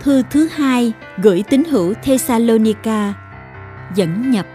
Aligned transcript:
Thư 0.00 0.22
thứ 0.30 0.48
hai, 0.52 0.92
gửi 1.18 1.44
tín 1.48 1.64
hữu 1.64 1.94
Thessalonica, 2.02 3.14
dẫn 3.94 4.30
nhập 4.30 4.46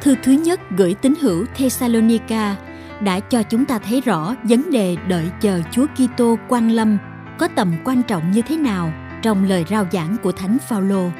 Thư 0.00 0.14
thứ 0.22 0.32
nhất, 0.32 0.60
gửi 0.70 0.94
tín 0.94 1.14
hữu 1.20 1.44
Thessalonica, 1.54 2.56
đã 3.00 3.20
cho 3.20 3.42
chúng 3.42 3.64
ta 3.64 3.78
thấy 3.78 4.00
rõ 4.00 4.34
vấn 4.42 4.70
đề 4.70 4.96
đợi 5.08 5.30
chờ 5.40 5.60
Chúa 5.70 5.86
Kitô 5.86 6.38
quan 6.48 6.70
lâm 6.70 6.98
có 7.38 7.48
tầm 7.48 7.72
quan 7.84 8.02
trọng 8.02 8.30
như 8.30 8.42
thế 8.42 8.56
nào 8.56 8.92
trong 9.22 9.44
lời 9.44 9.64
rao 9.70 9.86
giảng 9.92 10.16
của 10.22 10.32
Thánh 10.32 10.58
Phaolô. 10.68 11.10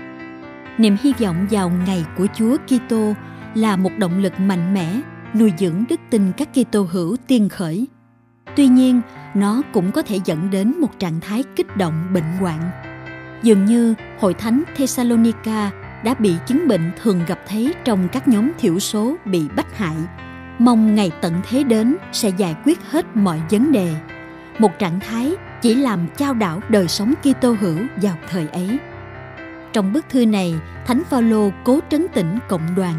Niềm 0.79 0.97
hy 1.03 1.13
vọng 1.21 1.47
vào 1.51 1.73
ngày 1.87 2.05
của 2.17 2.27
Chúa 2.35 2.57
Kitô 2.57 3.15
là 3.55 3.77
một 3.77 3.91
động 3.99 4.19
lực 4.19 4.41
mạnh 4.41 4.75
mẽ 4.75 5.01
nuôi 5.35 5.53
dưỡng 5.59 5.85
đức 5.89 6.01
tin 6.11 6.33
các 6.37 6.49
Kitô 6.55 6.83
hữu 6.83 7.17
tiên 7.27 7.49
khởi. 7.49 7.87
Tuy 8.57 8.67
nhiên, 8.67 9.01
nó 9.35 9.63
cũng 9.73 9.93
có 9.93 10.03
thể 10.03 10.21
dẫn 10.25 10.51
đến 10.51 10.75
một 10.81 10.99
trạng 10.99 11.21
thái 11.21 11.45
kích 11.57 11.77
động 11.77 12.07
bệnh 12.15 12.37
hoạn. 12.41 12.71
Dường 13.43 13.65
như 13.65 13.95
hội 14.21 14.35
thánh 14.35 14.63
Thessalonica 14.77 15.71
đã 16.05 16.15
bị 16.15 16.35
chứng 16.47 16.69
bệnh 16.69 16.91
thường 17.03 17.21
gặp 17.27 17.39
thấy 17.49 17.75
trong 17.85 18.09
các 18.13 18.29
nhóm 18.29 18.51
thiểu 18.59 18.79
số 18.79 19.17
bị 19.25 19.49
bách 19.57 19.79
hại 19.79 19.97
mong 20.59 20.95
ngày 20.95 21.13
tận 21.21 21.35
thế 21.49 21.65
đến 21.65 21.97
sẽ 22.13 22.29
giải 22.29 22.57
quyết 22.65 22.79
hết 22.91 23.17
mọi 23.17 23.41
vấn 23.51 23.73
đề 23.73 23.95
một 24.59 24.79
trạng 24.79 25.01
thái 25.01 25.33
chỉ 25.63 25.75
làm 25.75 26.07
trao 26.17 26.35
đảo 26.35 26.61
đời 26.69 26.89
sống 26.89 27.15
Kitô 27.23 27.57
hữu 27.61 27.79
vào 28.03 28.15
thời 28.31 28.49
ấy. 28.49 28.79
Trong 29.73 29.93
bức 29.93 30.09
thư 30.09 30.27
này, 30.27 30.55
Thánh 30.87 31.03
Phaolô 31.05 31.51
cố 31.65 31.81
trấn 31.91 32.07
tĩnh 32.15 32.39
cộng 32.49 32.75
đoàn. 32.77 32.95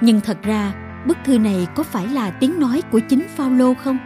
Nhưng 0.00 0.20
thật 0.20 0.38
ra, 0.42 0.72
bức 1.06 1.16
thư 1.24 1.38
này 1.38 1.66
có 1.74 1.82
phải 1.82 2.08
là 2.08 2.30
tiếng 2.30 2.60
nói 2.60 2.82
của 2.90 3.00
chính 3.08 3.22
Phaolô 3.36 3.74
không? 3.74 3.98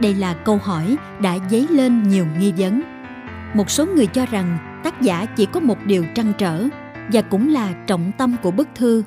Đây 0.00 0.14
là 0.14 0.34
câu 0.34 0.58
hỏi 0.62 0.96
đã 1.20 1.38
dấy 1.50 1.66
lên 1.70 2.02
nhiều 2.02 2.26
nghi 2.38 2.52
vấn. 2.56 2.82
Một 3.54 3.70
số 3.70 3.86
người 3.86 4.06
cho 4.06 4.26
rằng 4.26 4.80
tác 4.84 5.00
giả 5.00 5.26
chỉ 5.26 5.46
có 5.46 5.60
một 5.60 5.78
điều 5.84 6.04
trăn 6.14 6.32
trở 6.38 6.64
và 7.12 7.22
cũng 7.22 7.52
là 7.52 7.72
trọng 7.86 8.12
tâm 8.18 8.36
của 8.42 8.50
bức 8.50 8.68
thư 8.74 9.02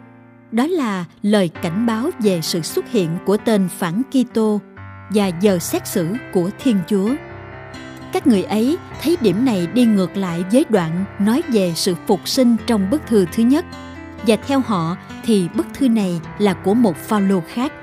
đó 0.51 0.67
là 0.67 1.05
lời 1.21 1.49
cảnh 1.61 1.85
báo 1.85 2.09
về 2.19 2.39
sự 2.41 2.61
xuất 2.61 2.91
hiện 2.91 3.09
của 3.25 3.37
tên 3.37 3.67
phản 3.77 4.01
Kitô 4.11 4.61
và 5.09 5.27
giờ 5.27 5.59
xét 5.59 5.87
xử 5.87 6.15
của 6.33 6.49
Thiên 6.59 6.77
Chúa. 6.87 7.09
Các 8.17 8.27
người 8.27 8.43
ấy 8.43 8.77
thấy 9.01 9.17
điểm 9.21 9.45
này 9.45 9.67
đi 9.73 9.85
ngược 9.85 10.17
lại 10.17 10.43
với 10.51 10.65
đoạn 10.69 11.05
nói 11.19 11.41
về 11.47 11.73
sự 11.75 11.95
phục 12.07 12.27
sinh 12.27 12.55
trong 12.67 12.89
bức 12.89 13.01
thư 13.07 13.25
thứ 13.31 13.43
nhất 13.43 13.65
và 14.27 14.35
theo 14.47 14.59
họ 14.59 14.97
thì 15.25 15.49
bức 15.53 15.65
thư 15.73 15.89
này 15.89 16.21
là 16.39 16.53
của 16.53 16.73
một 16.73 16.97
Phaolô 16.97 17.41
khác. 17.47 17.73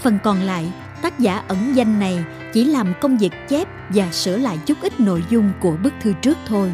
Phần 0.00 0.18
còn 0.24 0.40
lại, 0.40 0.72
tác 1.02 1.18
giả 1.18 1.42
ẩn 1.48 1.58
danh 1.74 2.00
này 2.00 2.24
chỉ 2.52 2.64
làm 2.64 2.92
công 3.00 3.18
việc 3.18 3.32
chép 3.48 3.68
và 3.88 4.12
sửa 4.12 4.36
lại 4.36 4.58
chút 4.66 4.78
ít 4.80 5.00
nội 5.00 5.24
dung 5.30 5.52
của 5.60 5.76
bức 5.82 5.92
thư 6.02 6.12
trước 6.12 6.38
thôi. 6.46 6.72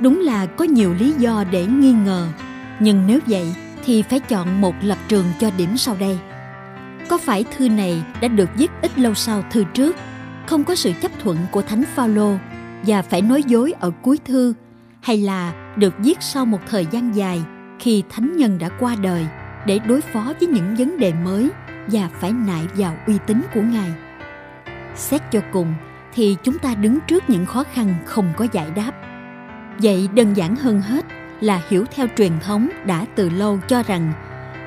Đúng 0.00 0.20
là 0.20 0.46
có 0.46 0.64
nhiều 0.64 0.94
lý 0.94 1.12
do 1.18 1.44
để 1.50 1.66
nghi 1.66 1.92
ngờ, 1.92 2.28
nhưng 2.80 3.06
nếu 3.06 3.18
vậy 3.26 3.54
thì 3.84 4.02
phải 4.02 4.20
chọn 4.20 4.60
một 4.60 4.74
lập 4.82 4.98
trường 5.08 5.26
cho 5.40 5.50
điểm 5.56 5.76
sau 5.76 5.96
đây. 6.00 6.18
Có 7.08 7.18
phải 7.18 7.44
thư 7.56 7.68
này 7.68 8.02
đã 8.20 8.28
được 8.28 8.48
viết 8.56 8.70
ít 8.82 8.98
lâu 8.98 9.14
sau 9.14 9.44
thư 9.50 9.64
trước, 9.64 9.96
không 10.48 10.64
có 10.64 10.74
sự 10.74 10.92
chấp 11.00 11.12
thuận 11.22 11.38
của 11.52 11.62
Thánh 11.62 11.84
Phaolô 11.94 12.36
và 12.86 13.02
phải 13.02 13.22
nói 13.22 13.42
dối 13.46 13.74
ở 13.80 13.90
cuối 14.02 14.18
thư, 14.24 14.54
hay 15.00 15.16
là 15.18 15.74
được 15.76 15.94
viết 15.98 16.18
sau 16.20 16.46
một 16.46 16.58
thời 16.68 16.86
gian 16.90 17.16
dài 17.16 17.42
khi 17.78 18.02
thánh 18.10 18.36
nhân 18.36 18.58
đã 18.58 18.68
qua 18.68 18.96
đời 19.02 19.26
để 19.66 19.78
đối 19.78 20.00
phó 20.00 20.32
với 20.40 20.48
những 20.48 20.74
vấn 20.78 20.98
đề 20.98 21.12
mới 21.24 21.50
và 21.86 22.08
phải 22.20 22.32
nại 22.32 22.62
vào 22.76 22.96
uy 23.06 23.14
tín 23.26 23.40
của 23.54 23.60
ngài. 23.60 23.90
Xét 24.94 25.22
cho 25.32 25.40
cùng 25.52 25.74
thì 26.14 26.36
chúng 26.42 26.58
ta 26.58 26.74
đứng 26.74 26.98
trước 27.06 27.30
những 27.30 27.46
khó 27.46 27.64
khăn 27.72 27.94
không 28.04 28.32
có 28.36 28.46
giải 28.52 28.70
đáp. 28.76 28.92
Vậy 29.82 30.08
đơn 30.14 30.34
giản 30.34 30.56
hơn 30.56 30.80
hết 30.80 31.04
là 31.40 31.62
hiểu 31.68 31.84
theo 31.94 32.06
truyền 32.16 32.32
thống 32.40 32.68
đã 32.86 33.06
từ 33.14 33.30
lâu 33.30 33.58
cho 33.68 33.82
rằng 33.82 34.12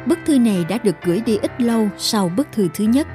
bức 0.05 0.19
thư 0.25 0.39
này 0.39 0.65
đã 0.69 0.77
được 0.77 0.95
gửi 1.03 1.21
đi 1.25 1.37
ít 1.37 1.61
lâu 1.61 1.89
sau 1.97 2.29
bức 2.29 2.47
thư 2.51 2.67
thứ 2.73 2.83
nhất. 2.83 3.07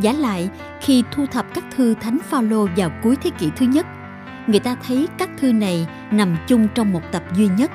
Giả 0.00 0.12
lại, 0.12 0.48
khi 0.80 1.02
thu 1.10 1.26
thập 1.26 1.54
các 1.54 1.64
thư 1.76 1.94
Thánh 1.94 2.18
Phaolô 2.30 2.68
vào 2.76 2.90
cuối 3.02 3.16
thế 3.22 3.30
kỷ 3.38 3.50
thứ 3.56 3.66
nhất, 3.66 3.86
người 4.46 4.60
ta 4.60 4.76
thấy 4.86 5.08
các 5.18 5.30
thư 5.40 5.52
này 5.52 5.86
nằm 6.10 6.36
chung 6.48 6.68
trong 6.74 6.92
một 6.92 7.02
tập 7.12 7.22
duy 7.36 7.48
nhất. 7.58 7.70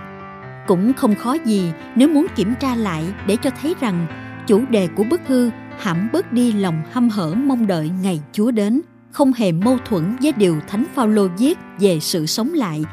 Cũng 0.67 0.93
không 0.93 1.15
khó 1.15 1.33
gì 1.45 1.71
nếu 1.95 2.07
muốn 2.07 2.27
kiểm 2.35 2.53
tra 2.59 2.75
lại 2.75 3.03
để 3.27 3.35
cho 3.35 3.49
thấy 3.61 3.75
rằng 3.79 4.07
chủ 4.47 4.65
đề 4.69 4.87
của 4.87 5.03
bức 5.03 5.21
thư 5.27 5.51
hãm 5.79 6.09
bớt 6.13 6.33
đi 6.33 6.51
lòng 6.51 6.81
hăm 6.91 7.09
hở 7.09 7.33
mong 7.33 7.67
đợi 7.67 7.91
ngày 8.01 8.21
Chúa 8.31 8.51
đến, 8.51 8.81
không 9.11 9.33
hề 9.33 9.51
mâu 9.51 9.77
thuẫn 9.85 10.15
với 10.21 10.33
điều 10.37 10.59
Thánh 10.67 10.85
Phaolô 10.95 11.27
viết 11.37 11.57
về 11.79 11.99
sự 11.99 12.25
sống 12.25 12.53
lại 12.53 12.83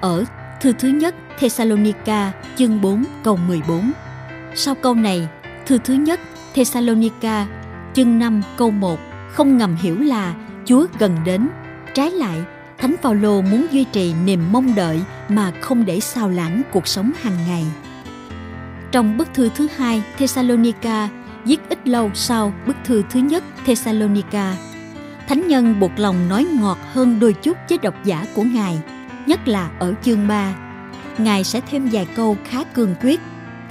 ở 0.00 0.24
Thư 0.60 0.72
thứ 0.72 0.88
nhất 0.88 1.14
Thessalonica 1.38 2.32
chương 2.56 2.80
4 2.80 3.04
câu 3.22 3.36
14. 3.36 3.92
Sau 4.54 4.74
câu 4.74 4.94
này, 4.94 5.28
thư 5.66 5.78
thứ 5.78 5.94
nhất 5.94 6.20
Thessalonica 6.54 7.46
chương 7.94 8.18
5 8.18 8.42
câu 8.56 8.70
1 8.70 9.00
không 9.32 9.58
ngầm 9.58 9.76
hiểu 9.76 10.00
là 10.00 10.34
Chúa 10.64 10.86
gần 10.98 11.16
đến. 11.24 11.48
Trái 11.94 12.10
lại, 12.10 12.38
Thánh 12.78 12.96
Phaolô 13.02 13.42
muốn 13.42 13.66
duy 13.70 13.84
trì 13.84 14.14
niềm 14.24 14.40
mong 14.52 14.74
đợi 14.74 15.00
mà 15.28 15.52
không 15.60 15.84
để 15.84 16.00
sao 16.00 16.28
lãng 16.28 16.62
cuộc 16.72 16.86
sống 16.86 17.12
hàng 17.22 17.36
ngày. 17.48 17.64
Trong 18.92 19.18
bức 19.18 19.34
thư 19.34 19.50
thứ 19.56 19.68
hai 19.76 20.02
Thessalonica 20.18 21.08
viết 21.44 21.60
ít 21.68 21.88
lâu 21.88 22.10
sau 22.14 22.52
bức 22.66 22.76
thư 22.84 23.02
thứ 23.10 23.20
nhất 23.20 23.44
Thessalonica, 23.66 24.56
Thánh 25.28 25.48
nhân 25.48 25.80
buộc 25.80 25.90
lòng 25.96 26.28
nói 26.28 26.46
ngọt 26.60 26.78
hơn 26.92 27.20
đôi 27.20 27.32
chút 27.32 27.56
với 27.68 27.78
độc 27.78 27.94
giả 28.04 28.26
của 28.34 28.42
Ngài– 28.42 28.80
nhất 29.26 29.48
là 29.48 29.70
ở 29.78 29.94
chương 30.02 30.28
3. 30.28 30.54
Ngài 31.18 31.44
sẽ 31.44 31.60
thêm 31.70 31.88
vài 31.92 32.06
câu 32.16 32.36
khá 32.44 32.64
cương 32.64 32.94
quyết, 33.02 33.20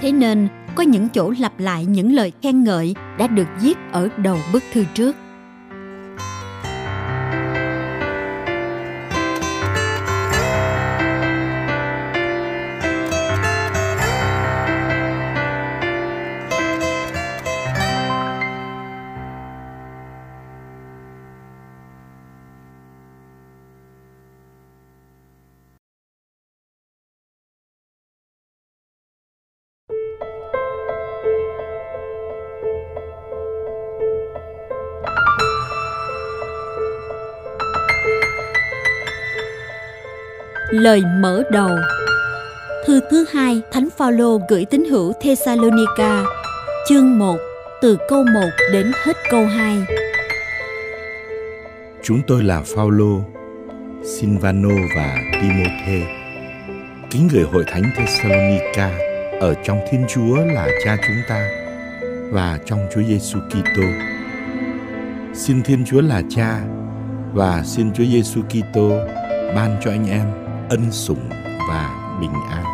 thế 0.00 0.12
nên 0.12 0.48
có 0.74 0.82
những 0.82 1.08
chỗ 1.08 1.34
lặp 1.38 1.60
lại 1.60 1.84
những 1.84 2.12
lời 2.12 2.32
khen 2.42 2.64
ngợi 2.64 2.94
đã 3.18 3.26
được 3.26 3.48
viết 3.60 3.78
ở 3.92 4.08
đầu 4.16 4.38
bức 4.52 4.62
thư 4.72 4.84
trước. 4.94 5.16
Lời 40.72 41.02
mở 41.20 41.42
đầu. 41.50 41.70
Thư 42.86 43.00
thứ 43.10 43.24
hai 43.32 43.62
Thánh 43.72 43.88
Phaolô 43.96 44.40
gửi 44.48 44.64
tín 44.64 44.84
hữu 44.84 45.12
Thessalonica. 45.20 46.24
Chương 46.88 47.18
1 47.18 47.36
Từ 47.82 47.98
câu 48.08 48.24
1 48.24 48.40
đến 48.72 48.92
hết 49.04 49.16
câu 49.30 49.46
2 49.46 49.78
Chúng 52.02 52.20
tôi 52.26 52.42
là 52.42 52.62
Phaolô, 52.76 53.20
Silvano 54.04 54.74
và 54.96 55.16
Timôthê 55.32 56.02
Kính 57.10 57.28
gửi 57.32 57.44
hội 57.44 57.64
thánh 57.66 57.90
Thessalonica 57.96 58.90
ở 59.40 59.54
trong 59.64 59.78
Thiên 59.90 60.04
Chúa 60.08 60.36
là 60.36 60.68
Cha 60.84 60.96
chúng 61.06 61.22
ta 61.28 61.48
và 62.30 62.58
trong 62.66 62.86
Chúa 62.94 63.02
Giêsu 63.02 63.38
Kitô. 63.50 63.82
Xin 65.34 65.62
Thiên 65.62 65.84
Chúa 65.84 66.00
là 66.00 66.22
Cha 66.30 66.60
và 67.32 67.62
xin 67.64 67.92
Chúa 67.92 68.04
Giêsu 68.04 68.42
Kitô 68.42 68.90
ban 69.54 69.76
cho 69.84 69.90
anh 69.90 70.06
em 70.06 70.41
ân 70.72 70.92
sủng 70.92 71.28
và 71.68 71.90
bình 72.20 72.32
an. 72.50 72.64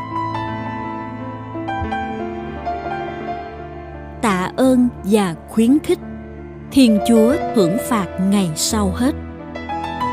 Tạ 4.23 4.53
ơn 4.57 4.89
và 5.05 5.35
khuyến 5.49 5.79
khích 5.79 5.99
Thiên 6.71 6.99
Chúa 7.09 7.35
thưởng 7.55 7.77
phạt 7.89 8.07
ngày 8.31 8.51
sau 8.57 8.93
hết. 8.97 9.15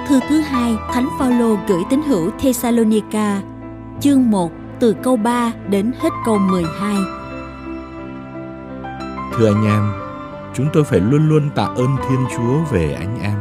Thư 0.07 0.19
thứ 0.29 0.39
hai, 0.39 0.75
Thánh 0.93 1.09
Phaolô 1.19 1.57
gửi 1.67 1.83
tín 1.89 2.01
hữu 2.01 2.31
Thessalonica, 2.39 3.41
chương 3.99 4.31
1 4.31 4.51
từ 4.79 4.95
câu 5.03 5.17
3 5.17 5.51
đến 5.69 5.91
hết 5.99 6.09
câu 6.25 6.37
12. 6.37 6.95
Thưa 9.37 9.47
anh 9.53 9.65
em, 9.65 9.91
chúng 10.53 10.67
tôi 10.73 10.83
phải 10.83 10.99
luôn 10.99 11.29
luôn 11.29 11.49
tạ 11.55 11.65
ơn 11.65 11.95
Thiên 12.09 12.25
Chúa 12.35 12.57
về 12.71 12.93
anh 12.93 13.19
em. 13.21 13.37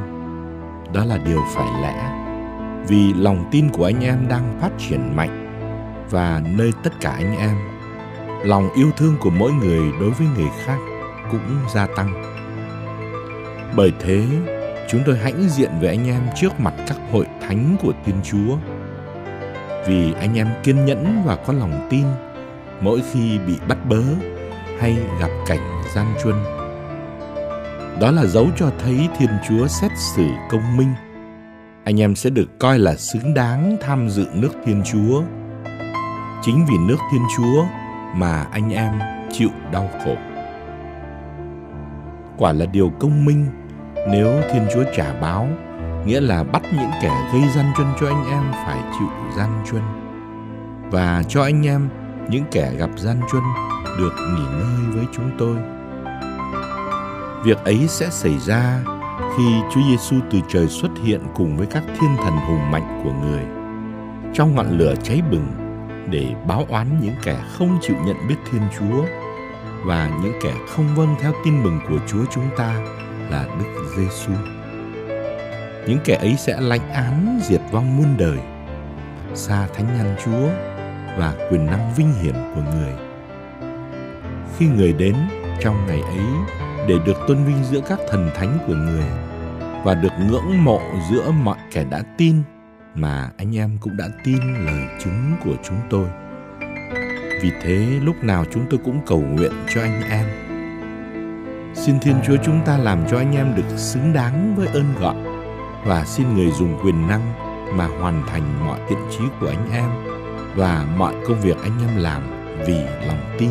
Đó 0.92 1.04
là 1.04 1.18
điều 1.18 1.40
phải 1.54 1.66
lẽ 1.82 2.23
vì 2.88 3.14
lòng 3.14 3.48
tin 3.50 3.68
của 3.70 3.84
anh 3.84 4.04
em 4.04 4.28
đang 4.28 4.58
phát 4.60 4.70
triển 4.78 5.16
mạnh 5.16 5.40
và 6.10 6.42
nơi 6.56 6.72
tất 6.82 6.90
cả 7.00 7.10
anh 7.10 7.36
em 7.36 7.56
lòng 8.44 8.70
yêu 8.74 8.90
thương 8.96 9.16
của 9.20 9.30
mỗi 9.30 9.52
người 9.52 9.92
đối 10.00 10.10
với 10.10 10.26
người 10.36 10.48
khác 10.64 10.78
cũng 11.30 11.58
gia 11.74 11.86
tăng. 11.86 12.22
Bởi 13.76 13.92
thế, 14.00 14.26
chúng 14.90 15.02
tôi 15.06 15.18
hãnh 15.18 15.48
diện 15.48 15.70
với 15.80 15.88
anh 15.88 16.08
em 16.08 16.22
trước 16.36 16.60
mặt 16.60 16.74
các 16.88 16.96
hội 17.12 17.26
thánh 17.40 17.76
của 17.82 17.92
Thiên 18.04 18.16
Chúa. 18.24 18.56
Vì 19.86 20.12
anh 20.12 20.38
em 20.38 20.48
kiên 20.62 20.84
nhẫn 20.84 21.22
và 21.24 21.36
có 21.36 21.52
lòng 21.52 21.88
tin 21.90 22.04
mỗi 22.80 23.02
khi 23.12 23.38
bị 23.38 23.54
bắt 23.68 23.78
bớ 23.88 24.02
hay 24.80 24.96
gặp 25.20 25.30
cảnh 25.46 25.82
gian 25.94 26.14
truân. 26.22 26.34
Đó 28.00 28.10
là 28.10 28.26
dấu 28.26 28.46
cho 28.56 28.70
thấy 28.78 29.08
Thiên 29.18 29.30
Chúa 29.48 29.66
xét 29.66 29.90
xử 30.16 30.26
công 30.50 30.76
minh. 30.76 30.94
Anh 31.84 32.00
em 32.00 32.14
sẽ 32.14 32.30
được 32.30 32.58
coi 32.58 32.78
là 32.78 32.96
xứng 32.96 33.34
đáng 33.34 33.76
tham 33.80 34.08
dự 34.08 34.26
nước 34.34 34.50
Thiên 34.64 34.82
Chúa. 34.84 35.22
Chính 36.42 36.66
vì 36.68 36.74
nước 36.88 36.96
Thiên 37.12 37.22
Chúa 37.36 37.64
mà 38.16 38.46
anh 38.52 38.72
em 38.72 38.92
chịu 39.32 39.50
đau 39.72 39.90
khổ. 40.04 40.16
Quả 42.38 42.52
là 42.52 42.66
điều 42.66 42.92
công 43.00 43.24
minh 43.24 43.46
nếu 44.10 44.42
Thiên 44.52 44.66
Chúa 44.74 44.84
trả 44.96 45.20
báo, 45.20 45.48
nghĩa 46.06 46.20
là 46.20 46.44
bắt 46.44 46.62
những 46.72 46.90
kẻ 47.02 47.30
gây 47.32 47.42
gian 47.54 47.72
truân 47.76 47.88
cho 48.00 48.06
anh 48.06 48.24
em 48.30 48.42
phải 48.52 48.78
chịu 48.98 49.08
gian 49.36 49.64
truân 49.70 49.82
và 50.90 51.22
cho 51.28 51.42
anh 51.42 51.66
em 51.66 51.88
những 52.30 52.44
kẻ 52.50 52.72
gặp 52.78 52.90
gian 52.96 53.20
truân 53.30 53.42
được 53.98 54.12
nghỉ 54.18 54.44
ngơi 54.58 54.94
với 54.94 55.04
chúng 55.12 55.30
tôi. 55.38 55.56
Việc 57.44 57.58
ấy 57.64 57.88
sẽ 57.88 58.10
xảy 58.10 58.38
ra 58.38 58.80
khi 59.36 59.44
Chúa 59.70 59.80
Giêsu 59.88 60.16
từ 60.30 60.38
trời 60.48 60.68
xuất 60.68 60.90
hiện 61.04 61.20
cùng 61.34 61.56
với 61.56 61.66
các 61.66 61.82
thiên 61.86 62.16
thần 62.16 62.36
hùng 62.36 62.70
mạnh 62.70 63.00
của 63.04 63.12
người 63.12 63.42
trong 64.34 64.54
ngọn 64.54 64.78
lửa 64.78 64.94
cháy 65.02 65.22
bừng 65.30 65.46
để 66.10 66.34
báo 66.46 66.66
oán 66.68 67.00
những 67.00 67.14
kẻ 67.22 67.44
không 67.52 67.78
chịu 67.82 67.96
nhận 68.06 68.16
biết 68.28 68.34
Thiên 68.50 68.62
Chúa 68.78 69.04
và 69.84 70.10
những 70.22 70.32
kẻ 70.42 70.54
không 70.68 70.94
vâng 70.94 71.14
theo 71.20 71.32
tin 71.44 71.62
mừng 71.62 71.80
của 71.88 71.98
Chúa 72.06 72.24
chúng 72.34 72.44
ta 72.56 72.80
là 73.30 73.46
Đức 73.58 73.84
Giêsu. 73.96 74.32
Những 75.86 75.98
kẻ 76.04 76.14
ấy 76.14 76.34
sẽ 76.38 76.60
lãnh 76.60 76.92
án 76.92 77.40
diệt 77.42 77.60
vong 77.72 77.96
muôn 77.96 78.16
đời, 78.18 78.38
xa 79.34 79.68
thánh 79.74 79.86
nhân 79.98 80.16
Chúa 80.24 80.48
và 81.18 81.34
quyền 81.50 81.66
năng 81.66 81.94
vinh 81.96 82.12
hiển 82.22 82.34
của 82.54 82.62
người. 82.74 82.92
Khi 84.58 84.66
người 84.66 84.92
đến 84.92 85.14
trong 85.60 85.86
ngày 85.86 86.00
ấy 86.00 86.24
để 86.88 86.98
được 87.06 87.16
tôn 87.28 87.44
vinh 87.44 87.64
giữa 87.64 87.80
các 87.88 87.98
thần 88.08 88.30
thánh 88.34 88.58
của 88.66 88.74
người 88.74 89.04
và 89.84 89.94
được 89.94 90.12
ngưỡng 90.28 90.64
mộ 90.64 90.80
giữa 91.10 91.30
mọi 91.30 91.58
kẻ 91.72 91.84
đã 91.90 92.02
tin 92.18 92.42
mà 92.94 93.30
anh 93.36 93.56
em 93.56 93.78
cũng 93.80 93.96
đã 93.96 94.08
tin 94.24 94.64
lời 94.64 94.88
chứng 95.04 95.36
của 95.44 95.54
chúng 95.64 95.78
tôi. 95.90 96.06
Vì 97.42 97.50
thế 97.62 98.00
lúc 98.02 98.24
nào 98.24 98.44
chúng 98.52 98.66
tôi 98.70 98.80
cũng 98.84 99.00
cầu 99.06 99.20
nguyện 99.20 99.52
cho 99.74 99.80
anh 99.80 100.02
em. 100.10 100.26
Xin 101.74 102.00
Thiên 102.00 102.16
Chúa 102.26 102.36
chúng 102.44 102.60
ta 102.66 102.78
làm 102.78 102.98
cho 103.10 103.18
anh 103.18 103.36
em 103.36 103.54
được 103.56 103.76
xứng 103.76 104.12
đáng 104.12 104.54
với 104.56 104.66
ơn 104.66 104.84
gọi 105.00 105.16
và 105.84 106.04
xin 106.04 106.34
người 106.34 106.50
dùng 106.50 106.78
quyền 106.84 107.08
năng 107.08 107.32
mà 107.76 107.86
hoàn 107.86 108.22
thành 108.26 108.66
mọi 108.66 108.80
thiện 108.88 108.98
trí 109.10 109.24
của 109.40 109.48
anh 109.48 109.70
em 109.72 109.90
và 110.56 110.86
mọi 110.96 111.14
công 111.28 111.40
việc 111.40 111.56
anh 111.62 111.78
em 111.88 111.96
làm 111.96 112.22
vì 112.66 112.76
lòng 113.06 113.36
tin. 113.38 113.50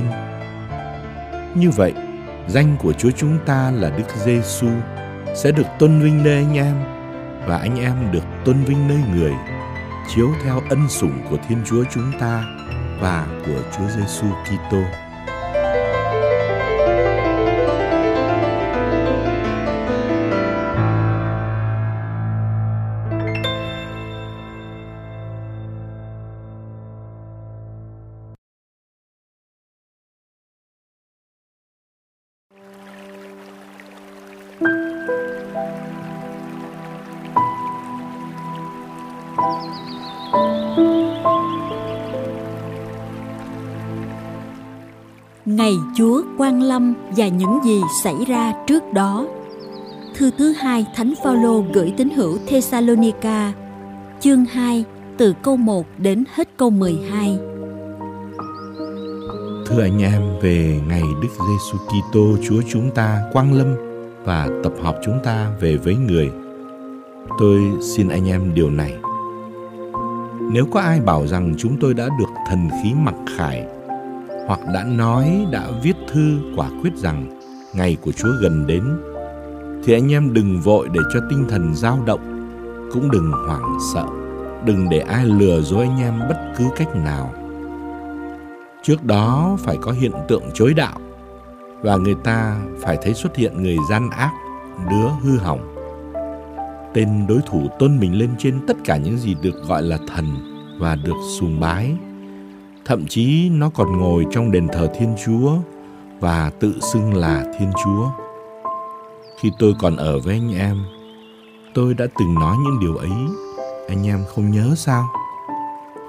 Như 1.56 1.69
vậy, 1.69 1.94
danh 2.48 2.75
của 2.80 2.94
Chúa 2.94 3.12
chúng 3.12 3.38
ta 3.45 3.72
là 3.72 3.90
Đức 3.90 4.04
Giêsu 4.25 4.68
sẽ 5.36 5.51
được 5.51 5.68
tôn 5.80 6.00
vinh 6.00 6.24
nơi 6.24 6.36
anh 6.36 6.57
em, 6.57 6.75
và 7.48 7.57
anh 7.57 7.80
em 7.80 8.12
được 8.12 8.24
tôn 8.45 8.63
vinh 8.63 8.88
nơi 8.88 9.00
người, 9.16 9.34
chiếu 10.16 10.30
theo 10.44 10.62
ân 10.69 10.90
sủng 10.90 11.19
của 11.30 11.38
Thiên 11.48 11.57
Chúa 11.66 11.84
chúng 11.94 12.12
ta 12.19 12.45
và 13.01 13.28
của 13.45 13.62
Chúa 13.78 13.88
Giêsu 13.98 14.28
Kitô. 14.45 15.02
Ngày 35.53 35.61
Chúa 45.95 46.21
quang 46.38 46.61
Lâm 46.61 46.94
và 47.17 47.27
những 47.27 47.59
gì 47.65 47.81
xảy 48.03 48.15
ra 48.27 48.53
trước 48.67 48.94
đó. 48.94 49.27
Thư 50.15 50.31
thứ 50.38 50.51
hai 50.51 50.85
Thánh 50.95 51.13
Phaolô 51.23 51.63
gửi 51.73 51.94
tín 51.97 52.09
hữu 52.09 52.38
Thessalonica, 52.47 53.53
chương 54.19 54.45
2, 54.45 54.83
từ 55.17 55.33
câu 55.41 55.57
1 55.57 55.85
đến 55.97 56.23
hết 56.33 56.50
câu 56.57 56.69
12. 56.69 57.38
Thưa 59.65 59.81
anh 59.81 60.01
em 60.01 60.21
về 60.41 60.81
ngày 60.88 61.03
Đức 61.21 61.29
Giêsu 61.29 61.77
Kitô 61.88 62.38
Chúa 62.44 62.61
chúng 62.69 62.91
ta 62.95 63.19
quang 63.33 63.53
lâm 63.53 63.93
và 64.25 64.50
tập 64.64 64.74
hợp 64.81 65.00
chúng 65.04 65.20
ta 65.24 65.52
về 65.60 65.78
với 65.78 65.96
người. 65.96 66.31
Tôi 67.40 67.60
xin 67.81 68.10
anh 68.10 68.28
em 68.30 68.54
điều 68.54 68.70
này. 68.70 68.96
Nếu 70.52 70.66
có 70.72 70.80
ai 70.80 71.00
bảo 71.00 71.28
rằng 71.28 71.56
chúng 71.58 71.78
tôi 71.80 71.94
đã 71.94 72.10
được 72.20 72.30
thần 72.50 72.70
khí 72.70 72.94
mặc 72.98 73.16
khải 73.38 73.66
hoặc 74.48 74.60
đã 74.74 74.84
nói, 74.84 75.46
đã 75.52 75.68
viết 75.84 75.96
thư 76.12 76.40
quả 76.56 76.70
quyết 76.81 76.96
rằng 76.96 77.40
ngày 77.74 77.98
của 78.02 78.12
Chúa 78.12 78.31
gần 78.42 78.68
đến, 78.68 78.84
thì 79.84 79.94
anh 79.94 80.12
em 80.12 80.34
đừng 80.34 80.60
vội 80.60 80.90
để 80.94 81.00
cho 81.14 81.20
tinh 81.30 81.46
thần 81.50 81.75
dao 81.75 82.00
động, 82.06 82.50
cũng 82.94 83.12
đừng 83.12 83.31
hoảng 83.48 83.78
sợ, 83.94 84.06
đừng 84.66 84.90
để 84.90 85.00
ai 85.00 85.25
lừa 85.25 85.62
dối 85.62 85.84
anh 85.84 86.00
em 86.00 86.20
bất 86.30 86.38
cứ 86.58 86.64
cách 86.75 86.96
nào. 86.96 87.34
Trước 88.84 89.06
đó 89.06 89.58
phải 89.60 89.78
có 89.81 89.92
hiện 89.92 90.12
tượng 90.28 90.44
chối 90.54 90.74
đạo 90.74 91.00
và 91.83 91.95
người 91.95 92.15
ta 92.24 92.57
phải 92.81 92.97
thấy 93.01 93.13
xuất 93.13 93.35
hiện 93.35 93.63
người 93.63 93.77
gian 93.89 94.09
ác, 94.09 94.31
đứa 94.89 95.09
hư 95.21 95.38
hỏng. 95.38 95.75
Tên 96.94 97.27
đối 97.27 97.39
thủ 97.45 97.68
tôn 97.80 98.00
mình 98.00 98.13
lên 98.19 98.30
trên 98.38 98.59
tất 98.68 98.77
cả 98.85 98.97
những 98.97 99.18
gì 99.18 99.35
được 99.41 99.63
gọi 99.68 99.81
là 99.81 99.97
thần 100.07 100.25
và 100.80 100.95
được 100.95 101.15
sùng 101.39 101.59
bái 101.59 101.95
Thậm 102.85 103.06
chí 103.06 103.50
nó 103.50 103.69
còn 103.69 103.97
ngồi 104.00 104.25
trong 104.31 104.51
đền 104.51 104.67
thờ 104.74 104.88
Thiên 105.00 105.15
Chúa 105.25 105.51
và 106.19 106.51
tự 106.60 106.79
xưng 106.79 107.13
là 107.13 107.53
Thiên 107.60 107.72
Chúa. 107.84 108.10
Khi 109.39 109.51
tôi 109.60 109.74
còn 109.79 109.96
ở 109.96 110.19
với 110.19 110.34
anh 110.34 110.55
em, 110.55 110.77
tôi 111.74 111.93
đã 111.93 112.05
từng 112.19 112.34
nói 112.34 112.55
những 112.63 112.79
điều 112.79 112.96
ấy, 112.96 113.12
anh 113.88 114.08
em 114.08 114.24
không 114.36 114.51
nhớ 114.51 114.74
sao? 114.77 115.03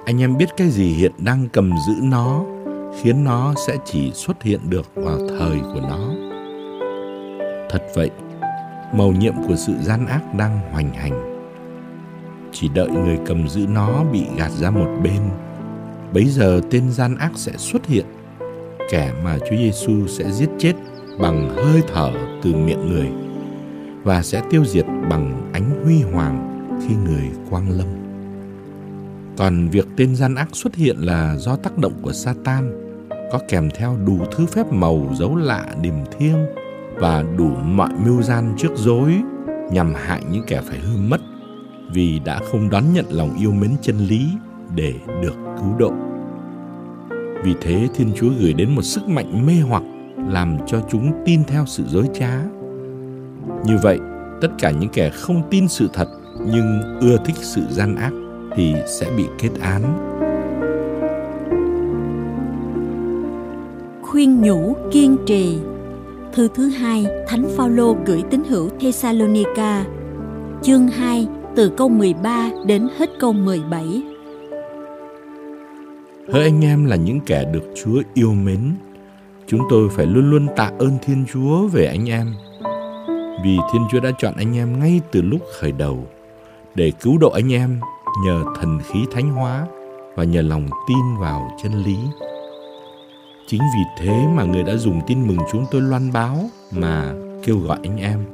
Anh 0.05 0.21
em 0.21 0.37
biết 0.37 0.49
cái 0.57 0.69
gì 0.69 0.93
hiện 0.93 1.11
đang 1.17 1.49
cầm 1.49 1.71
giữ 1.87 1.93
nó, 2.01 2.43
khiến 3.01 3.23
nó 3.23 3.53
sẽ 3.67 3.77
chỉ 3.85 4.11
xuất 4.11 4.43
hiện 4.43 4.59
được 4.69 4.91
vào 4.95 5.17
thời 5.17 5.59
của 5.59 5.81
nó. 5.81 6.13
Thật 7.69 7.83
vậy, 7.95 8.09
màu 8.93 9.11
nhiệm 9.11 9.33
của 9.47 9.55
sự 9.55 9.73
gian 9.81 10.07
ác 10.07 10.35
đang 10.37 10.59
hoành 10.71 10.93
hành. 10.93 11.35
Chỉ 12.51 12.67
đợi 12.67 12.89
người 12.89 13.19
cầm 13.25 13.49
giữ 13.49 13.67
nó 13.67 14.03
bị 14.11 14.25
gạt 14.37 14.51
ra 14.51 14.69
một 14.69 14.87
bên 15.03 15.21
bấy 16.13 16.25
giờ 16.25 16.61
tên 16.71 16.91
gian 16.91 17.17
ác 17.17 17.31
sẽ 17.35 17.51
xuất 17.57 17.85
hiện 17.85 18.05
kẻ 18.91 19.13
mà 19.23 19.37
Chúa 19.39 19.57
Giêsu 19.57 20.07
sẽ 20.07 20.31
giết 20.31 20.49
chết 20.59 20.73
bằng 21.19 21.49
hơi 21.49 21.83
thở 21.93 22.11
từ 22.43 22.53
miệng 22.55 22.89
người 22.89 23.09
và 24.03 24.23
sẽ 24.23 24.41
tiêu 24.49 24.65
diệt 24.65 24.85
bằng 25.09 25.51
ánh 25.53 25.83
huy 25.83 26.01
hoàng 26.01 26.67
khi 26.81 26.95
người 26.95 27.31
quang 27.49 27.69
lâm. 27.69 27.87
Còn 29.37 29.69
việc 29.69 29.87
tên 29.97 30.15
gian 30.15 30.35
ác 30.35 30.47
xuất 30.53 30.75
hiện 30.75 30.97
là 30.97 31.35
do 31.37 31.55
tác 31.55 31.77
động 31.77 31.93
của 32.01 32.13
Satan, 32.13 32.84
có 33.31 33.39
kèm 33.47 33.69
theo 33.69 33.97
đủ 34.05 34.19
thứ 34.31 34.45
phép 34.45 34.71
màu 34.71 35.09
dấu 35.13 35.35
lạ 35.35 35.65
điềm 35.81 35.95
thiêng 36.17 36.45
và 36.95 37.23
đủ 37.37 37.49
mọi 37.65 37.89
mưu 38.05 38.21
gian 38.21 38.53
trước 38.57 38.71
dối 38.75 39.13
nhằm 39.71 39.93
hại 39.95 40.21
những 40.31 40.43
kẻ 40.47 40.61
phải 40.61 40.79
hư 40.79 40.97
mất 40.97 41.21
vì 41.91 42.19
đã 42.19 42.39
không 42.51 42.69
đón 42.69 42.83
nhận 42.93 43.05
lòng 43.09 43.37
yêu 43.39 43.51
mến 43.51 43.71
chân 43.81 43.97
lý 43.97 44.27
để 44.75 44.93
được 45.21 45.35
cứu 45.57 45.77
độ. 45.79 45.93
Vì 47.43 47.53
thế 47.61 47.87
Thiên 47.95 48.11
Chúa 48.15 48.29
gửi 48.39 48.53
đến 48.53 48.75
một 48.75 48.81
sức 48.81 49.07
mạnh 49.07 49.45
mê 49.47 49.53
hoặc 49.53 49.83
làm 50.27 50.57
cho 50.67 50.81
chúng 50.89 51.11
tin 51.25 51.43
theo 51.43 51.65
sự 51.65 51.83
dối 51.87 52.05
trá. 52.13 52.41
Như 53.65 53.77
vậy, 53.81 53.99
tất 54.41 54.47
cả 54.59 54.71
những 54.71 54.89
kẻ 54.89 55.09
không 55.09 55.41
tin 55.51 55.67
sự 55.67 55.89
thật 55.93 56.07
nhưng 56.39 56.97
ưa 57.01 57.17
thích 57.25 57.35
sự 57.35 57.61
gian 57.69 57.95
ác 57.95 58.11
thì 58.55 58.75
sẽ 58.87 59.11
bị 59.17 59.25
kết 59.39 59.49
án. 59.61 59.81
Khuyên 64.15 64.41
nhủ 64.41 64.75
kiên 64.91 65.17
trì 65.25 65.57
Thư 66.33 66.47
thứ 66.55 66.67
hai 66.67 67.05
Thánh 67.27 67.45
Phaolô 67.57 67.95
gửi 68.05 68.23
tín 68.29 68.43
hữu 68.49 68.69
Thessalonica 68.79 69.85
Chương 70.61 70.87
2 70.87 71.27
từ 71.55 71.69
câu 71.77 71.89
13 71.89 72.49
đến 72.65 72.87
hết 72.97 73.09
câu 73.19 73.33
17 73.33 74.03
Hỡi 76.33 76.43
anh 76.43 76.65
em 76.65 76.85
là 76.85 76.95
những 76.95 77.19
kẻ 77.25 77.43
được 77.53 77.63
Chúa 77.75 78.01
yêu 78.13 78.33
mến, 78.33 78.59
chúng 79.47 79.61
tôi 79.69 79.89
phải 79.89 80.05
luôn 80.05 80.29
luôn 80.31 80.47
tạ 80.55 80.71
ơn 80.79 80.91
Thiên 81.01 81.25
Chúa 81.33 81.67
về 81.67 81.85
anh 81.85 82.09
em. 82.09 82.33
Vì 83.43 83.57
Thiên 83.73 83.81
Chúa 83.91 83.99
đã 83.99 84.11
chọn 84.19 84.33
anh 84.37 84.57
em 84.57 84.79
ngay 84.79 85.01
từ 85.11 85.21
lúc 85.21 85.41
khởi 85.59 85.71
đầu 85.71 86.07
để 86.75 86.91
cứu 87.01 87.17
độ 87.17 87.29
anh 87.29 87.53
em 87.53 87.79
nhờ 88.25 88.43
thần 88.61 88.79
khí 88.83 88.99
thánh 89.11 89.29
hóa 89.29 89.67
và 90.15 90.23
nhờ 90.23 90.41
lòng 90.41 90.67
tin 90.87 91.17
vào 91.19 91.51
chân 91.63 91.83
lý. 91.83 91.97
Chính 93.47 93.61
vì 93.61 93.83
thế 93.97 94.27
mà 94.27 94.43
người 94.43 94.63
đã 94.63 94.75
dùng 94.75 95.01
tin 95.07 95.27
mừng 95.27 95.37
chúng 95.51 95.65
tôi 95.71 95.81
loan 95.81 96.13
báo 96.13 96.49
mà 96.71 97.13
kêu 97.43 97.59
gọi 97.59 97.79
anh 97.83 97.97
em 97.97 98.25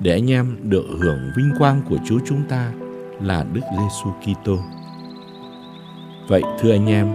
để 0.00 0.12
anh 0.12 0.30
em 0.30 0.56
được 0.62 0.84
hưởng 1.00 1.30
vinh 1.36 1.52
quang 1.58 1.82
của 1.88 1.96
Chúa 2.04 2.18
chúng 2.26 2.42
ta 2.48 2.72
là 3.20 3.44
Đức 3.52 3.60
Giêsu 3.78 4.10
Kitô. 4.20 4.56
Vậy 6.28 6.42
thưa 6.60 6.72
anh 6.72 6.86
em, 6.86 7.14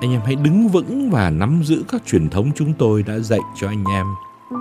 anh 0.00 0.12
em 0.12 0.20
hãy 0.24 0.34
đứng 0.34 0.68
vững 0.68 1.10
và 1.10 1.30
nắm 1.30 1.62
giữ 1.64 1.84
các 1.88 2.02
truyền 2.06 2.30
thống 2.30 2.50
chúng 2.54 2.72
tôi 2.72 3.02
đã 3.02 3.18
dạy 3.18 3.40
cho 3.60 3.68
anh 3.68 3.84
em 3.84 4.06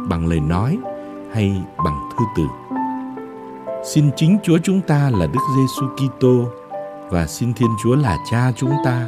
bằng 0.10 0.28
lời 0.28 0.40
nói 0.40 0.78
hay 1.34 1.62
bằng 1.86 2.10
thư 2.12 2.26
từ. 2.38 2.44
Xin 3.86 4.10
chính 4.16 4.38
Chúa 4.44 4.58
chúng 4.64 4.82
ta 4.82 5.10
là 5.10 5.28
Đức 5.28 5.42
Giêsu 5.56 5.88
Kitô 5.96 6.46
và 7.10 7.28
xin 7.28 7.54
Thiên 7.54 7.70
Chúa 7.84 7.96
là 7.96 8.18
Cha 8.32 8.52
chúng 8.56 8.74
ta, 8.86 9.08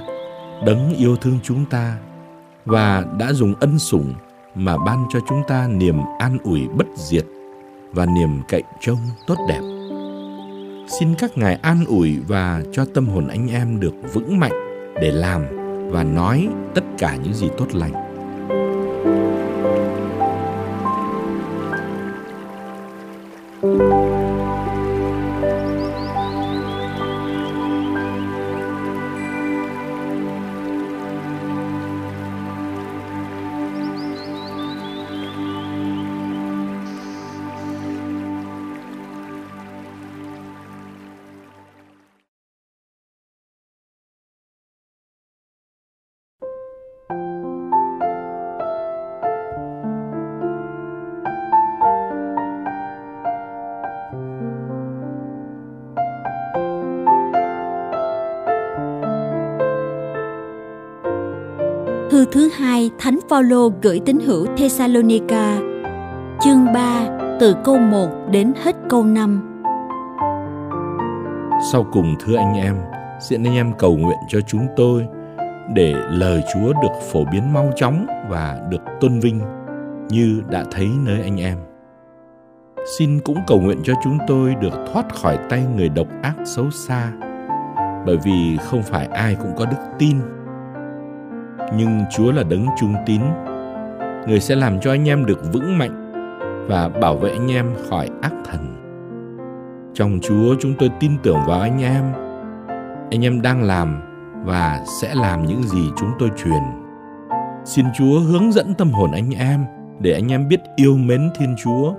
đấng 0.65 0.95
yêu 0.97 1.15
thương 1.15 1.39
chúng 1.43 1.65
ta 1.65 1.97
và 2.65 3.05
đã 3.17 3.33
dùng 3.33 3.53
ân 3.59 3.79
sủng 3.79 4.13
mà 4.55 4.77
ban 4.85 5.05
cho 5.13 5.19
chúng 5.29 5.41
ta 5.47 5.67
niềm 5.67 5.95
an 6.19 6.37
ủi 6.43 6.67
bất 6.67 6.87
diệt 6.95 7.25
và 7.91 8.05
niềm 8.05 8.41
cậy 8.47 8.63
trông 8.79 8.99
tốt 9.27 9.35
đẹp. 9.49 9.61
Xin 10.99 11.15
các 11.17 11.37
ngài 11.37 11.55
an 11.55 11.85
ủi 11.87 12.19
và 12.27 12.63
cho 12.71 12.85
tâm 12.93 13.07
hồn 13.07 13.27
anh 13.27 13.47
em 13.47 13.79
được 13.79 13.93
vững 14.13 14.39
mạnh 14.39 14.51
để 15.01 15.11
làm 15.11 15.41
và 15.91 16.03
nói 16.03 16.47
tất 16.75 16.83
cả 16.97 17.15
những 17.15 17.33
gì 17.33 17.49
tốt 17.57 17.67
lành 17.73 18.10
Thư 62.11 62.25
thứ 62.31 62.49
hai 62.49 62.91
Thánh 62.99 63.19
Phaolô 63.29 63.71
gửi 63.81 64.01
tín 64.05 64.19
hữu 64.19 64.47
Thessalonica 64.57 65.59
Chương 66.41 66.65
3 66.73 67.37
từ 67.39 67.55
câu 67.63 67.77
1 67.77 68.07
đến 68.31 68.53
hết 68.63 68.75
câu 68.89 69.03
5 69.03 69.63
Sau 71.71 71.85
cùng 71.91 72.15
thưa 72.19 72.35
anh 72.37 72.53
em, 72.53 72.75
xin 73.21 73.43
anh 73.43 73.55
em 73.55 73.73
cầu 73.79 73.97
nguyện 73.97 74.17
cho 74.29 74.41
chúng 74.41 74.67
tôi 74.75 75.05
để 75.73 75.95
lời 76.09 76.43
Chúa 76.53 76.73
được 76.73 77.01
phổ 77.11 77.25
biến 77.31 77.53
mau 77.53 77.71
chóng 77.75 78.05
và 78.29 78.59
được 78.69 78.81
tôn 79.01 79.19
vinh 79.19 79.41
như 80.09 80.41
đã 80.49 80.63
thấy 80.71 80.89
nơi 81.05 81.21
anh 81.21 81.41
em. 81.41 81.57
Xin 82.97 83.19
cũng 83.19 83.37
cầu 83.47 83.61
nguyện 83.61 83.81
cho 83.83 83.93
chúng 84.03 84.17
tôi 84.27 84.55
được 84.55 84.73
thoát 84.93 85.15
khỏi 85.15 85.37
tay 85.49 85.63
người 85.75 85.89
độc 85.89 86.07
ác 86.21 86.35
xấu 86.45 86.71
xa, 86.71 87.11
bởi 88.05 88.17
vì 88.23 88.57
không 88.57 88.83
phải 88.83 89.05
ai 89.05 89.35
cũng 89.35 89.51
có 89.57 89.65
đức 89.65 89.77
tin 89.99 90.17
nhưng 91.77 92.01
Chúa 92.11 92.31
là 92.31 92.43
đấng 92.43 92.65
trung 92.79 92.93
tín. 93.05 93.21
Người 94.27 94.39
sẽ 94.39 94.55
làm 94.55 94.79
cho 94.79 94.91
anh 94.91 95.09
em 95.09 95.25
được 95.25 95.53
vững 95.53 95.77
mạnh 95.77 96.11
và 96.67 96.89
bảo 96.89 97.15
vệ 97.15 97.29
anh 97.29 97.51
em 97.51 97.73
khỏi 97.89 98.09
ác 98.21 98.33
thần. 98.45 98.75
Trong 99.93 100.19
Chúa 100.21 100.55
chúng 100.59 100.73
tôi 100.79 100.89
tin 100.99 101.11
tưởng 101.23 101.39
vào 101.47 101.59
anh 101.59 101.81
em. 101.83 102.03
Anh 103.11 103.25
em 103.25 103.41
đang 103.41 103.63
làm 103.63 104.01
và 104.45 104.79
sẽ 105.01 105.15
làm 105.15 105.45
những 105.45 105.63
gì 105.63 105.89
chúng 105.97 106.09
tôi 106.19 106.29
truyền. 106.43 106.61
Xin 107.65 107.85
Chúa 107.97 108.19
hướng 108.19 108.51
dẫn 108.51 108.73
tâm 108.73 108.91
hồn 108.91 109.11
anh 109.11 109.29
em 109.37 109.65
để 109.99 110.13
anh 110.13 110.31
em 110.31 110.47
biết 110.47 110.59
yêu 110.75 110.97
mến 110.97 111.29
Thiên 111.35 111.55
Chúa 111.63 111.93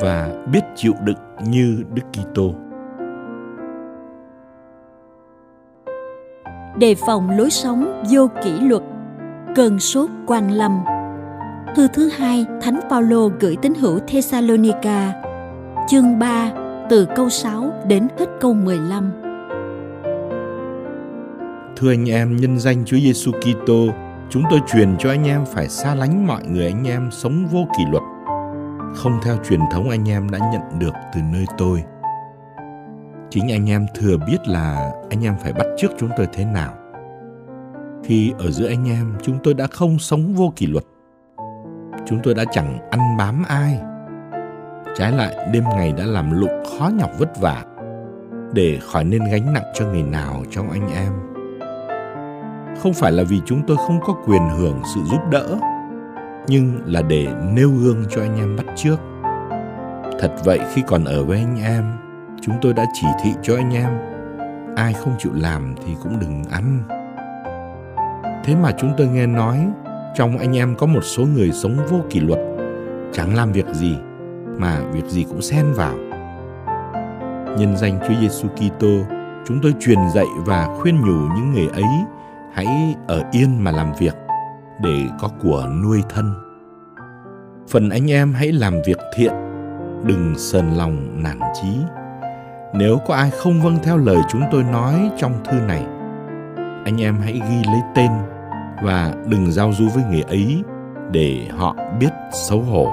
và 0.00 0.28
biết 0.52 0.64
chịu 0.76 0.92
đựng 1.04 1.16
như 1.46 1.84
Đức 1.94 2.02
Kitô. 2.12 2.54
Đề 6.78 6.94
phòng 7.06 7.30
lối 7.30 7.50
sống 7.50 8.02
vô 8.10 8.28
kỷ 8.44 8.60
luật 8.60 8.82
cơn 9.54 9.80
sốt 9.80 10.10
quan 10.26 10.52
lâm. 10.52 10.84
Thư 11.76 11.88
thứ 11.94 12.08
hai 12.08 12.46
thánh 12.62 12.80
Phaolô 12.90 13.30
gửi 13.40 13.56
tín 13.62 13.74
hữu 13.74 13.98
Thessalonica 14.08 15.12
chương 15.88 16.18
3 16.18 16.52
từ 16.90 17.06
câu 17.16 17.28
6 17.28 17.72
đến 17.86 18.08
hết 18.18 18.26
câu 18.40 18.54
15 18.54 19.12
Thưa 21.76 21.90
anh 21.92 22.10
em, 22.10 22.36
nhân 22.36 22.58
danh 22.58 22.84
Chúa 22.84 22.96
Giêsu 22.96 23.32
Kitô, 23.32 23.86
chúng 24.30 24.42
tôi 24.50 24.60
truyền 24.72 24.96
cho 24.98 25.10
anh 25.10 25.24
em 25.24 25.44
phải 25.46 25.68
xa 25.68 25.94
lánh 25.94 26.26
mọi 26.26 26.42
người 26.46 26.66
anh 26.66 26.88
em 26.88 27.10
sống 27.10 27.46
vô 27.46 27.66
kỷ 27.78 27.84
luật, 27.90 28.02
không 28.94 29.18
theo 29.22 29.36
truyền 29.48 29.60
thống 29.72 29.90
anh 29.90 30.08
em 30.08 30.30
đã 30.30 30.38
nhận 30.52 30.78
được 30.78 30.94
từ 31.14 31.20
nơi 31.32 31.44
tôi. 31.58 31.84
Chính 33.30 33.52
anh 33.52 33.70
em 33.70 33.86
thừa 33.94 34.16
biết 34.26 34.38
là 34.46 34.92
anh 35.10 35.24
em 35.24 35.34
phải 35.42 35.52
bắt 35.52 35.66
chước 35.78 35.90
chúng 35.98 36.10
tôi 36.16 36.26
thế 36.32 36.44
nào 36.44 36.83
khi 38.06 38.32
ở 38.38 38.50
giữa 38.50 38.68
anh 38.68 38.88
em, 38.88 39.12
chúng 39.22 39.38
tôi 39.42 39.54
đã 39.54 39.66
không 39.66 39.98
sống 39.98 40.34
vô 40.34 40.52
kỷ 40.56 40.66
luật. 40.66 40.84
Chúng 42.06 42.18
tôi 42.22 42.34
đã 42.34 42.44
chẳng 42.52 42.78
ăn 42.90 43.00
bám 43.18 43.42
ai. 43.48 43.80
Trái 44.96 45.12
lại, 45.12 45.36
đêm 45.52 45.64
ngày 45.76 45.92
đã 45.92 46.04
làm 46.04 46.40
lụng 46.40 46.64
khó 46.64 46.88
nhọc 46.88 47.10
vất 47.18 47.40
vả 47.40 47.64
để 48.52 48.78
khỏi 48.82 49.04
nên 49.04 49.24
gánh 49.32 49.52
nặng 49.52 49.72
cho 49.74 49.86
người 49.86 50.02
nào 50.02 50.42
trong 50.50 50.70
anh 50.70 50.94
em. 50.94 51.12
Không 52.78 52.94
phải 52.94 53.12
là 53.12 53.22
vì 53.22 53.40
chúng 53.46 53.62
tôi 53.66 53.76
không 53.76 54.00
có 54.06 54.14
quyền 54.26 54.48
hưởng 54.58 54.82
sự 54.94 55.00
giúp 55.04 55.20
đỡ, 55.30 55.58
nhưng 56.46 56.80
là 56.86 57.02
để 57.02 57.26
nêu 57.52 57.70
gương 57.70 58.04
cho 58.10 58.22
anh 58.22 58.36
em 58.36 58.56
bắt 58.56 58.66
trước. 58.76 58.96
Thật 60.20 60.32
vậy, 60.44 60.60
khi 60.72 60.82
còn 60.86 61.04
ở 61.04 61.24
với 61.24 61.38
anh 61.38 61.62
em, 61.62 61.84
chúng 62.42 62.54
tôi 62.62 62.72
đã 62.72 62.84
chỉ 62.94 63.06
thị 63.22 63.30
cho 63.42 63.56
anh 63.56 63.74
em, 63.74 63.90
ai 64.76 64.92
không 64.92 65.14
chịu 65.18 65.32
làm 65.34 65.74
thì 65.86 65.94
cũng 66.02 66.20
đừng 66.20 66.44
ăn. 66.50 66.82
Thế 68.44 68.56
mà 68.56 68.70
chúng 68.78 68.92
tôi 68.96 69.06
nghe 69.06 69.26
nói 69.26 69.66
trong 70.14 70.38
anh 70.38 70.56
em 70.56 70.74
có 70.78 70.86
một 70.86 71.04
số 71.04 71.24
người 71.34 71.52
sống 71.52 71.76
vô 71.90 71.98
kỷ 72.10 72.20
luật, 72.20 72.38
chẳng 73.12 73.34
làm 73.34 73.52
việc 73.52 73.66
gì 73.72 73.96
mà 74.58 74.80
việc 74.92 75.04
gì 75.04 75.24
cũng 75.28 75.42
xen 75.42 75.64
vào. 75.72 75.94
Nhân 77.58 77.76
danh 77.76 77.98
Chúa 78.08 78.14
Giêsu 78.20 78.48
Kitô, 78.48 79.16
chúng 79.46 79.58
tôi 79.62 79.74
truyền 79.80 79.98
dạy 80.14 80.26
và 80.46 80.68
khuyên 80.80 81.00
nhủ 81.00 81.28
những 81.36 81.52
người 81.52 81.68
ấy 81.72 81.84
hãy 82.52 82.94
ở 83.06 83.22
yên 83.32 83.64
mà 83.64 83.70
làm 83.70 83.92
việc 83.98 84.14
để 84.82 85.02
có 85.20 85.28
của 85.42 85.68
nuôi 85.82 86.02
thân. 86.08 86.34
Phần 87.68 87.90
anh 87.90 88.10
em 88.10 88.32
hãy 88.32 88.52
làm 88.52 88.74
việc 88.86 88.98
thiện, 89.14 89.32
đừng 90.04 90.34
sờn 90.36 90.70
lòng 90.70 91.22
nản 91.22 91.38
chí. 91.62 91.68
Nếu 92.74 92.98
có 93.06 93.14
ai 93.14 93.30
không 93.30 93.62
vâng 93.62 93.78
theo 93.82 93.96
lời 93.96 94.18
chúng 94.30 94.42
tôi 94.50 94.62
nói 94.62 95.10
trong 95.16 95.32
thư 95.44 95.60
này, 95.60 95.86
anh 96.84 97.00
em 97.00 97.18
hãy 97.20 97.32
ghi 97.32 97.62
lấy 97.72 97.80
tên 97.94 98.10
và 98.82 99.14
đừng 99.26 99.52
giao 99.52 99.72
du 99.72 99.88
với 99.94 100.04
người 100.10 100.22
ấy 100.22 100.62
để 101.12 101.48
họ 101.50 101.76
biết 102.00 102.10
xấu 102.32 102.60
hổ. 102.60 102.92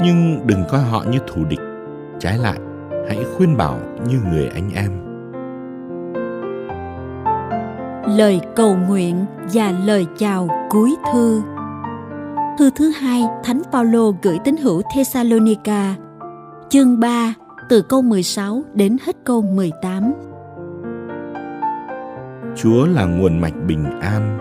Nhưng 0.00 0.46
đừng 0.46 0.64
coi 0.68 0.80
họ 0.80 1.04
như 1.10 1.18
thù 1.26 1.44
địch. 1.44 1.60
Trái 2.18 2.38
lại, 2.38 2.58
hãy 3.08 3.18
khuyên 3.36 3.56
bảo 3.56 3.78
như 4.06 4.18
người 4.30 4.48
anh 4.54 4.70
em. 4.74 4.90
Lời 8.16 8.40
cầu 8.56 8.76
nguyện 8.88 9.24
và 9.52 9.72
lời 9.84 10.06
chào 10.18 10.48
cuối 10.70 10.94
thư. 11.12 11.42
Thư 12.58 12.70
thứ 12.76 12.90
hai, 12.90 13.24
thánh 13.44 13.62
paulo 13.72 14.10
gửi 14.22 14.38
tín 14.44 14.56
hữu 14.56 14.82
Thessalonica. 14.94 15.94
Chương 16.68 17.00
3 17.00 17.34
từ 17.68 17.82
câu 17.82 18.02
16 18.02 18.62
đến 18.74 18.96
hết 19.06 19.16
câu 19.24 19.42
18 19.42 20.12
Chúa 22.56 22.86
là 22.86 23.04
nguồn 23.04 23.38
mạch 23.38 23.54
bình 23.66 24.00
an. 24.00 24.38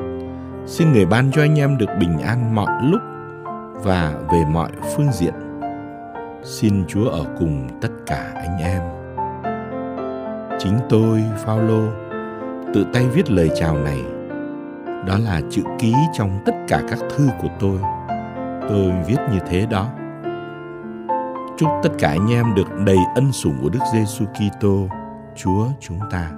Xin 0.68 0.92
người 0.92 1.06
ban 1.06 1.32
cho 1.32 1.42
anh 1.42 1.60
em 1.60 1.78
được 1.78 1.90
bình 2.00 2.20
an 2.20 2.56
mọi 2.56 2.72
lúc 2.84 3.02
và 3.84 4.14
về 4.32 4.44
mọi 4.52 4.70
phương 4.96 5.12
diện. 5.12 5.34
Xin 6.44 6.86
Chúa 6.88 7.10
ở 7.10 7.26
cùng 7.40 7.68
tất 7.82 7.90
cả 8.06 8.32
anh 8.36 8.58
em. 8.58 8.82
Chính 10.60 10.80
tôi, 10.90 11.24
Phaolô, 11.46 11.82
tự 12.74 12.86
tay 12.94 13.08
viết 13.08 13.32
lời 13.32 13.50
chào 13.56 13.78
này. 13.78 14.02
Đó 15.08 15.18
là 15.26 15.42
chữ 15.50 15.62
ký 15.80 15.94
trong 16.14 16.40
tất 16.46 16.56
cả 16.68 16.82
các 16.90 17.00
thư 17.16 17.30
của 17.42 17.50
tôi. 17.60 17.80
Tôi 18.70 18.92
viết 19.08 19.18
như 19.32 19.40
thế 19.48 19.66
đó. 19.66 19.90
Chúc 21.58 21.70
tất 21.84 21.90
cả 22.00 22.10
anh 22.10 22.32
em 22.32 22.56
được 22.56 22.68
đầy 22.86 23.00
ân 23.16 23.32
sủng 23.32 23.58
của 23.62 23.70
Đức 23.70 23.80
Giêsu 23.94 24.26
Kitô, 24.26 24.88
Chúa 25.36 25.68
chúng 25.80 26.00
ta. 26.12 26.32